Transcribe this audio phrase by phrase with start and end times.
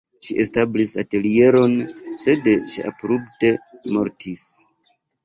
[0.27, 1.75] Ŝi establis atelieron,
[2.21, 3.53] sed ŝi abrupte
[3.97, 4.43] mortis.